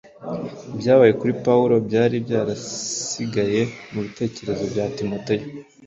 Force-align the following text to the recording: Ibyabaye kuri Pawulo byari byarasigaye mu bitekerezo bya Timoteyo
Ibyabaye 0.73 1.13
kuri 1.19 1.33
Pawulo 1.45 1.75
byari 1.87 2.15
byarasigaye 2.25 3.61
mu 3.91 3.99
bitekerezo 4.05 4.63
bya 4.71 4.85
Timoteyo 4.97 5.45